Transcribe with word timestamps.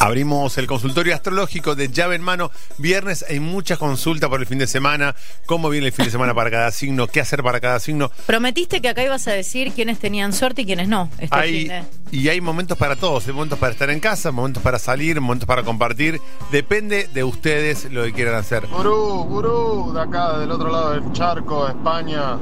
Abrimos 0.00 0.56
el 0.56 0.66
consultorio 0.66 1.14
astrológico 1.14 1.74
de 1.74 1.90
llave 1.90 2.16
en 2.16 2.22
mano. 2.22 2.50
Viernes 2.78 3.22
hay 3.28 3.38
muchas 3.38 3.76
consultas 3.76 4.30
por 4.30 4.40
el 4.40 4.46
fin 4.46 4.56
de 4.58 4.66
semana. 4.66 5.14
¿Cómo 5.44 5.68
viene 5.68 5.88
el 5.88 5.92
fin 5.92 6.06
de 6.06 6.10
semana 6.10 6.32
para 6.34 6.50
cada 6.50 6.70
signo? 6.70 7.06
¿Qué 7.06 7.20
hacer 7.20 7.42
para 7.42 7.60
cada 7.60 7.78
signo? 7.80 8.10
Prometiste 8.24 8.80
que 8.80 8.88
acá 8.88 9.04
ibas 9.04 9.28
a 9.28 9.32
decir 9.32 9.72
quiénes 9.72 9.98
tenían 9.98 10.32
suerte 10.32 10.62
y 10.62 10.64
quiénes 10.64 10.88
no. 10.88 11.10
Este 11.18 11.36
Hay, 11.36 11.58
fin 11.60 11.68
de- 11.68 11.84
y 12.18 12.28
hay 12.30 12.40
momentos 12.40 12.78
para 12.78 12.96
todos. 12.96 13.26
Hay 13.26 13.34
momentos 13.34 13.58
para 13.58 13.72
estar 13.72 13.90
en 13.90 14.00
casa, 14.00 14.32
momentos 14.32 14.62
para 14.62 14.78
salir, 14.78 15.20
momentos 15.20 15.46
para 15.46 15.64
compartir. 15.64 16.18
Depende 16.50 17.06
de 17.12 17.22
ustedes 17.22 17.84
lo 17.92 18.02
que 18.04 18.14
quieran 18.14 18.36
hacer. 18.36 18.66
Gurú, 18.68 19.24
gurú, 19.24 19.92
de 19.92 20.00
acá, 20.00 20.38
del 20.38 20.50
otro 20.50 20.70
lado 20.72 20.92
del 20.92 21.12
charco, 21.12 21.68
España, 21.68 22.38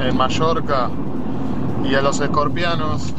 en 0.00 0.14
Mallorca. 0.14 0.90
Y 1.82 1.94
a 1.94 2.02
los 2.02 2.20
escorpianos, 2.20 3.14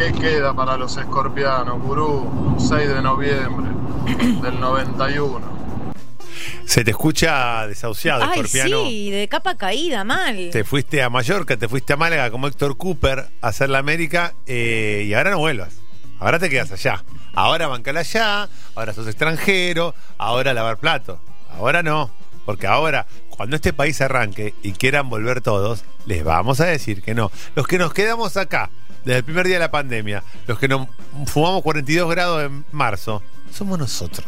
¿qué 0.00 0.12
queda 0.12 0.54
para 0.54 0.78
los 0.78 0.96
escorpianos, 0.96 1.78
gurú? 1.82 2.56
6 2.58 2.88
de 2.88 3.02
noviembre 3.02 3.70
del 4.40 4.58
91. 4.58 5.60
Se 6.64 6.84
te 6.84 6.92
escucha 6.92 7.66
desahuciado, 7.66 8.24
Ay, 8.24 8.30
escorpiano. 8.40 8.86
sí, 8.86 9.10
de 9.10 9.28
capa 9.28 9.56
caída, 9.56 10.02
mal. 10.04 10.48
Te 10.50 10.64
fuiste 10.64 11.02
a 11.02 11.10
Mallorca, 11.10 11.58
te 11.58 11.68
fuiste 11.68 11.92
a 11.92 11.96
Málaga 11.98 12.30
como 12.30 12.46
Héctor 12.46 12.78
Cooper 12.78 13.28
a 13.42 13.48
hacer 13.48 13.68
la 13.68 13.78
América 13.78 14.32
eh, 14.46 15.04
y 15.06 15.12
ahora 15.12 15.32
no 15.32 15.38
vuelvas. 15.38 15.74
Ahora 16.18 16.38
te 16.38 16.48
quedas 16.48 16.72
allá. 16.72 17.04
Ahora 17.34 17.66
bancala 17.66 18.00
allá, 18.00 18.48
ahora 18.74 18.94
sos 18.94 19.06
extranjero, 19.06 19.94
ahora 20.16 20.54
lavar 20.54 20.78
platos. 20.78 21.18
Ahora 21.52 21.82
no, 21.82 22.10
porque 22.46 22.66
ahora, 22.66 23.06
cuando 23.28 23.56
este 23.56 23.74
país 23.74 24.00
arranque 24.00 24.54
y 24.62 24.72
quieran 24.72 25.10
volver 25.10 25.42
todos, 25.42 25.84
les 26.06 26.24
vamos 26.24 26.60
a 26.60 26.66
decir 26.66 27.02
que 27.02 27.14
no. 27.14 27.30
Los 27.54 27.66
que 27.66 27.76
nos 27.76 27.92
quedamos 27.92 28.38
acá, 28.38 28.70
desde 29.04 29.18
el 29.18 29.24
primer 29.24 29.46
día 29.46 29.56
de 29.56 29.60
la 29.60 29.70
pandemia, 29.70 30.22
los 30.46 30.58
que 30.58 30.68
nos 30.68 30.88
fumamos 31.26 31.62
42 31.62 32.10
grados 32.10 32.44
en 32.44 32.64
marzo, 32.72 33.22
somos 33.52 33.78
nosotros. 33.78 34.26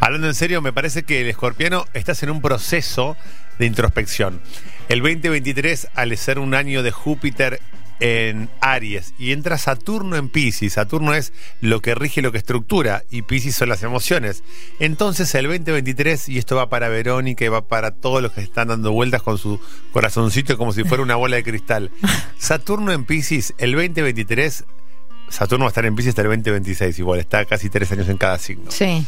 Hablando 0.00 0.26
en 0.26 0.34
serio, 0.34 0.60
me 0.62 0.72
parece 0.72 1.02
que 1.04 1.20
el 1.20 1.28
escorpiano 1.28 1.84
estás 1.94 2.22
en 2.22 2.30
un 2.30 2.40
proceso 2.40 3.16
de 3.58 3.66
introspección. 3.66 4.40
El 4.88 5.00
2023, 5.00 5.88
al 5.94 6.16
ser 6.16 6.38
un 6.38 6.54
año 6.54 6.82
de 6.82 6.90
Júpiter 6.90 7.60
en 8.00 8.48
Aries 8.60 9.12
y 9.18 9.32
entra 9.32 9.58
Saturno 9.58 10.16
en 10.16 10.28
Pisces, 10.30 10.72
Saturno 10.72 11.14
es 11.14 11.32
lo 11.60 11.80
que 11.82 11.94
rige, 11.94 12.22
lo 12.22 12.32
que 12.32 12.38
estructura 12.38 13.04
y 13.10 13.22
Pisces 13.22 13.54
son 13.54 13.68
las 13.68 13.82
emociones. 13.82 14.42
Entonces 14.78 15.34
el 15.34 15.44
2023, 15.46 16.28
y 16.30 16.38
esto 16.38 16.56
va 16.56 16.68
para 16.70 16.88
Verónica 16.88 17.44
y 17.44 17.48
va 17.48 17.66
para 17.66 17.90
todos 17.90 18.22
los 18.22 18.32
que 18.32 18.40
están 18.40 18.68
dando 18.68 18.92
vueltas 18.92 19.22
con 19.22 19.36
su 19.38 19.60
corazoncito 19.92 20.56
como 20.56 20.72
si 20.72 20.82
fuera 20.84 21.02
una 21.02 21.16
bola 21.16 21.36
de 21.36 21.44
cristal. 21.44 21.90
Saturno 22.38 22.92
en 22.92 23.04
Pisces, 23.04 23.54
el 23.58 23.72
2023, 23.72 24.64
Saturno 25.28 25.64
va 25.66 25.68
a 25.68 25.72
estar 25.72 25.84
en 25.86 25.94
Pisces 25.94 26.10
hasta 26.10 26.22
el 26.22 26.28
2026, 26.28 26.98
igual 26.98 27.20
está 27.20 27.44
casi 27.44 27.68
tres 27.70 27.92
años 27.92 28.08
en 28.08 28.16
cada 28.16 28.38
signo 28.38 28.70
Sí. 28.70 29.04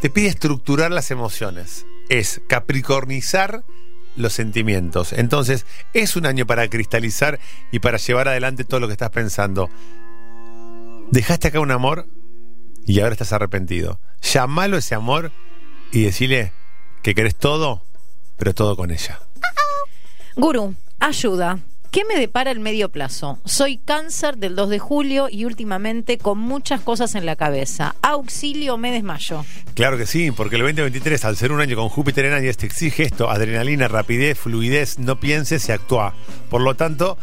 te 0.00 0.08
pide 0.08 0.28
estructurar 0.28 0.90
las 0.92 1.10
emociones. 1.10 1.84
Es 2.08 2.40
capricornizar 2.46 3.64
los 4.16 4.32
sentimientos. 4.32 5.12
Entonces, 5.12 5.66
es 5.92 6.16
un 6.16 6.26
año 6.26 6.46
para 6.46 6.68
cristalizar 6.68 7.38
y 7.70 7.78
para 7.78 7.98
llevar 7.98 8.28
adelante 8.28 8.64
todo 8.64 8.80
lo 8.80 8.86
que 8.86 8.92
estás 8.92 9.10
pensando. 9.10 9.70
Dejaste 11.10 11.48
acá 11.48 11.60
un 11.60 11.70
amor 11.70 12.06
y 12.84 13.00
ahora 13.00 13.12
estás 13.12 13.32
arrepentido. 13.32 14.00
Llamalo 14.22 14.76
ese 14.76 14.94
amor 14.94 15.32
y 15.92 16.02
decile 16.02 16.52
que 17.02 17.14
querés 17.14 17.36
todo, 17.36 17.82
pero 18.36 18.54
todo 18.54 18.76
con 18.76 18.90
ella. 18.90 19.20
Gurú, 20.34 20.74
ayuda. 20.98 21.58
¿Qué 21.96 22.04
me 22.04 22.20
depara 22.20 22.50
el 22.50 22.60
medio 22.60 22.90
plazo? 22.90 23.38
Soy 23.46 23.78
cáncer 23.78 24.36
del 24.36 24.54
2 24.54 24.68
de 24.68 24.78
julio 24.78 25.28
y 25.30 25.46
últimamente 25.46 26.18
con 26.18 26.36
muchas 26.36 26.82
cosas 26.82 27.14
en 27.14 27.24
la 27.24 27.36
cabeza. 27.36 27.94
Auxilio, 28.02 28.76
me 28.76 28.92
desmayo. 28.92 29.46
Claro 29.72 29.96
que 29.96 30.04
sí, 30.04 30.30
porque 30.30 30.56
el 30.56 30.60
2023, 30.62 31.24
al 31.24 31.38
ser 31.38 31.52
un 31.52 31.62
año 31.62 31.74
con 31.74 31.88
Júpiter 31.88 32.26
en 32.26 32.34
Aries, 32.34 32.58
te 32.58 32.66
exige 32.66 33.04
esto: 33.04 33.30
adrenalina, 33.30 33.88
rapidez, 33.88 34.36
fluidez, 34.38 34.98
no 34.98 35.18
pienses 35.18 35.66
y 35.70 35.72
actúa. 35.72 36.12
Por 36.50 36.60
lo 36.60 36.74
tanto, 36.74 37.16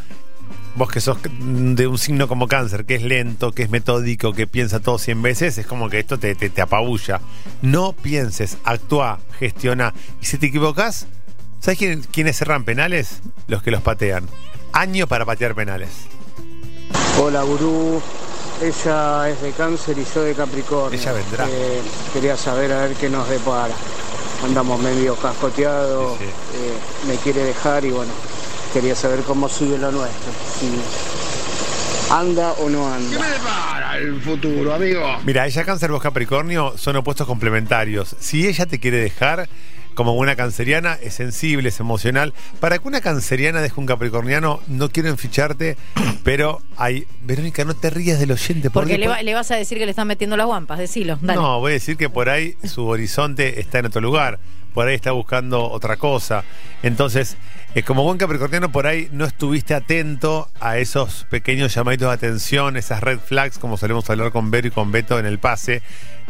vos 0.75 0.89
que 0.89 1.01
sos 1.01 1.19
de 1.21 1.85
un 1.85 1.99
signo 1.99 2.27
como 2.27 2.47
cáncer, 2.47 2.85
que 2.85 2.95
es 2.95 3.03
lento, 3.03 3.51
que 3.51 3.61
es 3.61 3.69
metódico, 3.69 4.33
que 4.33 4.47
piensa 4.47 4.79
todo 4.79 4.97
100 4.97 5.21
veces, 5.21 5.55
es 5.59 5.67
como 5.67 5.87
que 5.87 5.99
esto 5.99 6.17
te, 6.17 6.33
te, 6.33 6.49
te 6.49 6.61
apabulla. 6.63 7.21
No 7.61 7.93
pienses, 7.93 8.57
actúa, 8.63 9.19
gestiona. 9.37 9.93
Y 10.19 10.25
si 10.25 10.39
te 10.39 10.47
equivocas, 10.47 11.05
¿sabes 11.59 11.77
quién- 11.77 12.01
quiénes 12.11 12.37
cerran 12.37 12.63
penales? 12.63 13.21
Los 13.45 13.61
que 13.61 13.69
los 13.69 13.83
patean. 13.83 14.25
Año 14.73 15.07
para 15.07 15.25
patear 15.25 15.53
penales. 15.55 15.89
Hola 17.19 17.43
gurú, 17.43 18.01
ella 18.61 19.29
es 19.29 19.41
de 19.41 19.51
cáncer 19.51 19.97
y 19.99 20.05
yo 20.13 20.23
de 20.23 20.33
Capricornio. 20.33 20.99
Ella 20.99 21.11
vendrá. 21.13 21.45
Eh, 21.49 21.81
quería 22.11 22.35
saber 22.35 22.71
a 22.71 22.81
ver 22.87 22.95
qué 22.95 23.09
nos 23.09 23.29
depara. 23.29 23.73
Andamos 24.43 24.79
medio 24.81 25.15
cascoteados, 25.15 26.17
Sí, 26.17 26.25
sí. 26.25 26.57
eh, 26.57 27.07
me 27.07 27.15
quiere 27.17 27.43
dejar 27.43 27.85
y 27.85 27.91
bueno, 27.91 28.11
quería 28.73 28.95
saber 28.95 29.21
cómo 29.21 29.47
sigue 29.47 29.77
lo 29.77 29.91
nuestro. 29.91 30.31
Si 30.59 32.11
anda 32.11 32.51
o 32.53 32.69
no 32.69 32.91
anda. 32.91 33.19
para 33.43 33.97
el 33.99 34.19
futuro, 34.21 34.73
amigo? 34.73 35.01
Mira, 35.23 35.45
ella 35.45 35.63
cáncer, 35.63 35.91
vos 35.91 36.01
Capricornio 36.01 36.73
son 36.77 36.95
opuestos 36.97 37.27
complementarios. 37.27 38.15
Si 38.19 38.47
ella 38.47 38.65
te 38.65 38.79
quiere 38.79 38.97
dejar, 38.97 39.47
como 39.93 40.13
buena 40.15 40.35
canceriana, 40.35 40.93
es 41.01 41.13
sensible, 41.13 41.69
es 41.69 41.79
emocional. 41.79 42.33
Para 42.59 42.79
que 42.79 42.87
una 42.87 43.01
canceriana 43.01 43.61
deje 43.61 43.79
un 43.79 43.85
capricorniano, 43.85 44.59
no 44.67 44.89
quiero 44.89 45.09
enficharte, 45.09 45.77
pero 46.23 46.61
hay. 46.77 47.05
Verónica, 47.23 47.63
no 47.65 47.73
te 47.75 47.89
rías 47.89 48.19
del 48.19 48.31
oyente. 48.31 48.69
Porque 48.69 48.97
le, 48.97 49.05
por- 49.05 49.15
va- 49.15 49.23
le 49.23 49.33
vas 49.33 49.49
a 49.51 49.55
decir 49.55 49.77
que 49.77 49.85
le 49.85 49.91
están 49.91 50.07
metiendo 50.07 50.35
las 50.37 50.45
guampas, 50.45 50.79
decilo. 50.79 51.17
Dale. 51.21 51.39
No, 51.39 51.59
voy 51.59 51.71
a 51.71 51.73
decir 51.73 51.97
que 51.97 52.09
por 52.09 52.29
ahí 52.29 52.55
su 52.63 52.85
horizonte 52.87 53.59
está 53.59 53.79
en 53.79 53.85
otro 53.87 54.01
lugar. 54.01 54.39
Por 54.73 54.87
ahí 54.87 54.95
está 54.95 55.11
buscando 55.11 55.69
otra 55.69 55.97
cosa. 55.97 56.43
Entonces, 56.81 57.37
eh, 57.75 57.83
como 57.83 58.03
buen 58.03 58.17
capricorniano, 58.17 58.71
por 58.71 58.87
ahí 58.87 59.07
no 59.11 59.23
estuviste 59.25 59.75
atento 59.75 60.49
a 60.59 60.79
esos 60.79 61.27
pequeños 61.29 61.75
llamaditos 61.75 62.07
de 62.09 62.13
atención, 62.15 62.75
esas 62.75 63.01
red 63.01 63.19
flags, 63.19 63.59
como 63.59 63.77
solemos 63.77 64.09
hablar 64.09 64.31
con 64.31 64.49
Vero 64.49 64.67
y 64.67 64.71
con 64.71 64.91
Beto 64.91 65.19
en 65.19 65.27
el 65.27 65.37
pase, 65.37 65.83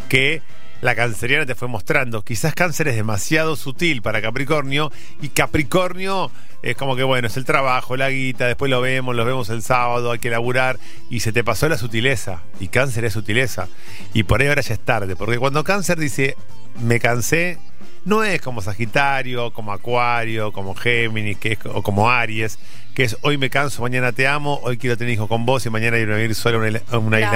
que 0.10 0.42
la 0.84 0.96
canceriana 0.96 1.46
te 1.46 1.56
fue 1.56 1.70
mostrando. 1.70 2.24
Quizás 2.24 2.54
cáncer 2.54 2.90
es 2.90 2.96
demasiado 2.98 3.56
sutil 3.56 4.02
para 4.02 4.22
Capricornio 4.22 4.92
y 5.22 5.30
Capricornio 5.30 6.30
es 6.62 6.76
como 6.76 6.98
que, 6.98 7.04
bueno, 7.04 7.28
es 7.28 7.38
el 7.38 7.46
trabajo, 7.46 7.96
la 7.96 8.10
guita, 8.10 8.48
después 8.48 8.70
lo 8.70 8.82
vemos, 8.82 9.16
lo 9.16 9.24
vemos 9.24 9.50
el 9.50 9.62
sábado, 9.62 10.12
hay 10.12 10.20
que 10.20 10.30
laburar 10.30 10.78
y 11.10 11.22
se 11.22 11.32
te 11.32 11.42
pasó 11.42 11.70
la 11.70 11.78
sutileza. 11.78 12.42
Y 12.60 12.68
cáncer 12.68 13.06
es 13.06 13.14
sutileza. 13.14 13.70
Y 14.14 14.24
por 14.24 14.42
ahí 14.42 14.50
ahora 14.50 14.62
ya 14.62 14.74
es 14.74 14.80
tarde, 14.82 15.16
porque 15.16 15.40
cuando 15.40 15.64
cáncer 15.64 15.98
dice, 15.98 16.36
me 16.82 17.00
cansé, 17.00 17.60
no 18.06 18.24
es 18.24 18.42
como 18.42 18.62
Sagitario, 18.62 19.52
como 19.52 19.72
Acuario, 19.72 20.52
como 20.52 20.76
Géminis, 20.76 21.38
que 21.38 21.54
es, 21.54 21.60
o 21.66 21.82
como 21.84 22.10
Aries, 22.10 22.60
que 22.94 23.04
es 23.04 23.18
hoy 23.22 23.38
me 23.38 23.50
canso, 23.50 23.82
mañana 23.82 24.12
te 24.12 24.28
amo, 24.28 24.60
hoy 24.64 24.78
quiero 24.78 24.98
tener 24.98 25.14
hijos 25.14 25.28
con 25.28 25.46
vos 25.46 25.66
y 25.66 25.70
mañana 25.70 25.98
irme 25.98 26.14
a 26.14 26.18
vivir 26.18 26.36
solo 26.36 26.58
a 26.58 26.60
una, 26.60 26.70
isla- 26.70 26.82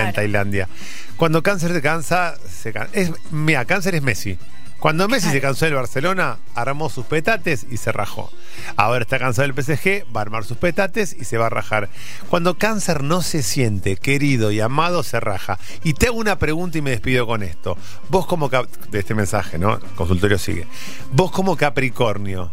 en. 0.10 0.14
Tailandia. 0.14 0.68
Cuando 1.16 1.42
cáncer 1.42 1.72
se 1.74 1.82
cansa, 1.82 2.36
se 2.48 2.74
can- 2.74 2.90
es, 2.94 3.12
mira, 3.32 3.66
cáncer 3.66 3.96
es 3.96 4.02
Messi. 4.02 4.38
Cuando 4.80 5.08
Messi 5.08 5.30
se 5.32 5.42
cansó 5.42 5.66
del 5.66 5.74
Barcelona, 5.74 6.38
armó 6.54 6.90
sus 6.90 7.06
petates 7.06 7.66
y 7.70 7.78
se 7.78 7.92
rajó. 7.92 8.32
Ahora 8.76 9.02
está 9.02 9.18
cansado 9.18 9.48
del 9.48 9.56
PSG, 9.64 10.06
va 10.16 10.20
a 10.20 10.24
armar 10.24 10.44
sus 10.44 10.58
petates 10.58 11.16
y 11.20 11.24
se 11.26 11.38
va 11.40 11.48
a 11.48 11.50
rajar. 11.50 11.90
Cuando 12.30 12.58
cáncer 12.60 13.02
no 13.04 13.24
se 13.24 13.42
siente 13.42 13.98
querido 13.98 14.52
y 14.52 14.60
amado, 14.62 15.02
se 15.02 15.20
raja. 15.20 15.58
Y 15.84 15.94
te 15.94 16.08
hago 16.08 16.18
una 16.18 16.38
pregunta 16.38 16.78
y 16.78 16.82
me 16.84 16.92
despido 16.92 17.26
con 17.26 17.42
esto. 17.42 17.76
Vos 18.10 18.28
como 18.28 18.50
cap- 18.52 18.68
de 18.92 19.00
este 19.00 19.16
mensaje, 19.16 19.57
¿no? 19.57 19.75
El 19.78 19.81
consultorio 19.96 20.38
sigue. 20.38 20.68
Vos 21.12 21.31
como 21.31 21.57
Capricornio, 21.57 22.51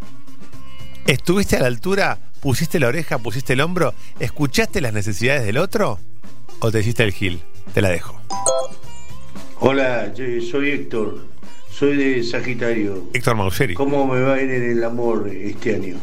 ¿estuviste 1.06 1.56
a 1.56 1.60
la 1.60 1.66
altura? 1.66 2.18
¿Pusiste 2.40 2.80
la 2.80 2.88
oreja? 2.88 3.18
¿Pusiste 3.18 3.52
el 3.52 3.60
hombro? 3.60 3.92
¿Escuchaste 4.18 4.80
las 4.80 4.94
necesidades 4.94 5.44
del 5.44 5.58
otro? 5.58 5.98
¿O 6.60 6.72
te 6.72 6.80
hiciste 6.80 7.02
el 7.02 7.12
gil? 7.12 7.42
Te 7.74 7.82
la 7.82 7.90
dejo. 7.90 8.18
Hola, 9.60 10.12
yo 10.14 10.24
soy 10.50 10.70
Héctor, 10.70 11.26
soy 11.74 11.96
de 11.96 12.22
Sagitario. 12.22 13.08
Héctor 13.12 13.34
Maugeri. 13.34 13.74
¿Cómo 13.74 14.06
me 14.06 14.20
va 14.20 14.34
a 14.34 14.40
ir 14.40 14.50
en 14.50 14.70
el 14.70 14.84
amor 14.84 15.28
este 15.28 15.74
año? 15.74 15.96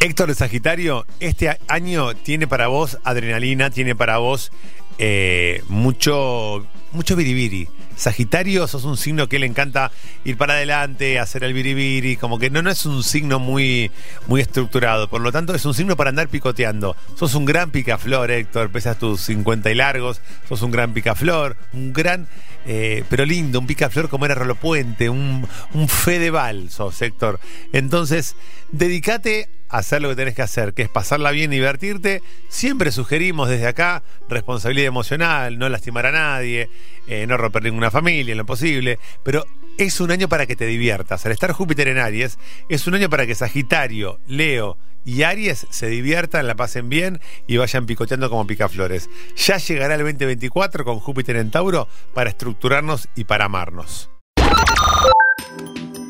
Héctor 0.00 0.28
de 0.28 0.34
Sagitario, 0.34 1.04
este 1.20 1.58
año 1.68 2.14
tiene 2.14 2.46
para 2.46 2.68
vos 2.68 2.98
adrenalina, 3.04 3.68
tiene 3.70 3.94
para 3.94 4.18
vos 4.18 4.52
eh, 4.98 5.62
mucho, 5.68 6.66
mucho 6.92 7.16
biribiri. 7.16 7.68
Sagitario, 7.96 8.66
sos 8.66 8.84
un 8.84 8.98
signo 8.98 9.26
que 9.26 9.38
le 9.38 9.46
encanta 9.46 9.90
ir 10.24 10.36
para 10.36 10.54
adelante, 10.54 11.18
hacer 11.18 11.44
el 11.44 11.54
biribiri, 11.54 12.16
como 12.16 12.38
que 12.38 12.50
no, 12.50 12.60
no 12.60 12.70
es 12.70 12.84
un 12.84 13.02
signo 13.02 13.38
muy, 13.38 13.90
muy 14.26 14.42
estructurado, 14.42 15.08
por 15.08 15.22
lo 15.22 15.32
tanto 15.32 15.54
es 15.54 15.64
un 15.64 15.72
signo 15.72 15.96
para 15.96 16.10
andar 16.10 16.28
picoteando. 16.28 16.94
Sos 17.14 17.34
un 17.34 17.46
gran 17.46 17.70
picaflor, 17.70 18.30
Héctor, 18.30 18.70
pesas 18.70 18.98
tus 18.98 19.22
50 19.22 19.70
y 19.70 19.74
largos, 19.74 20.20
sos 20.46 20.60
un 20.60 20.72
gran 20.72 20.92
picaflor, 20.92 21.56
un 21.72 21.94
gran, 21.94 22.28
eh, 22.66 23.02
pero 23.08 23.24
lindo, 23.24 23.60
un 23.60 23.66
picaflor 23.66 24.10
como 24.10 24.26
era 24.26 24.34
Rolo 24.34 24.56
Puente, 24.56 25.08
un, 25.08 25.48
un 25.72 25.88
Fedeval, 25.88 26.68
sos, 26.68 27.00
Héctor. 27.00 27.40
Entonces, 27.72 28.36
dedícate 28.72 29.48
hacer 29.68 30.02
lo 30.02 30.08
que 30.10 30.16
tenés 30.16 30.34
que 30.34 30.42
hacer, 30.42 30.74
que 30.74 30.82
es 30.82 30.88
pasarla 30.88 31.30
bien 31.30 31.52
y 31.52 31.56
divertirte. 31.56 32.22
Siempre 32.48 32.92
sugerimos 32.92 33.48
desde 33.48 33.66
acá 33.66 34.02
responsabilidad 34.28 34.88
emocional, 34.88 35.58
no 35.58 35.68
lastimar 35.68 36.06
a 36.06 36.12
nadie, 36.12 36.70
eh, 37.06 37.26
no 37.26 37.36
romper 37.36 37.64
ninguna 37.64 37.90
familia 37.90 38.32
en 38.32 38.38
lo 38.38 38.46
posible, 38.46 38.98
pero 39.22 39.44
es 39.78 40.00
un 40.00 40.10
año 40.10 40.28
para 40.28 40.46
que 40.46 40.56
te 40.56 40.66
diviertas. 40.66 41.26
Al 41.26 41.32
estar 41.32 41.52
Júpiter 41.52 41.88
en 41.88 41.98
Aries, 41.98 42.38
es 42.68 42.86
un 42.86 42.94
año 42.94 43.10
para 43.10 43.26
que 43.26 43.34
Sagitario, 43.34 44.18
Leo 44.26 44.78
y 45.04 45.22
Aries 45.22 45.66
se 45.70 45.86
diviertan, 45.86 46.46
la 46.46 46.56
pasen 46.56 46.88
bien 46.88 47.20
y 47.46 47.56
vayan 47.58 47.86
picoteando 47.86 48.28
como 48.28 48.46
picaflores. 48.46 49.08
Ya 49.36 49.58
llegará 49.58 49.94
el 49.94 50.00
2024 50.02 50.84
con 50.84 50.98
Júpiter 50.98 51.36
en 51.36 51.50
Tauro 51.50 51.88
para 52.14 52.30
estructurarnos 52.30 53.08
y 53.14 53.24
para 53.24 53.44
amarnos. 53.44 54.10